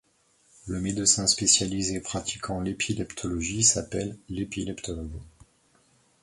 [0.65, 5.11] Le médecin spécialisé pratiquant l’épileptologie s'appelle l’épileptologue.